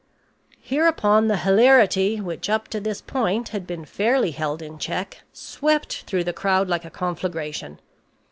Hereupon 0.63 1.27
the 1.27 1.37
hilarity, 1.37 2.19
which 2.19 2.49
up 2.49 2.67
to 2.69 2.79
this 2.79 3.01
point 3.01 3.49
had 3.49 3.67
been 3.67 3.85
fairly 3.85 4.31
held 4.31 4.63
in 4.63 4.79
check, 4.79 5.21
swept 5.31 6.05
through 6.07 6.23
the 6.23 6.33
crowd 6.33 6.67
like 6.67 6.85
a 6.85 6.89
conflagration. 6.89 7.79